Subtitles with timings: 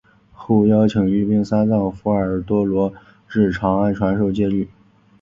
[0.33, 2.91] 后邀请罽宾三藏弗若多罗
[3.29, 4.67] 至长安传授戒律。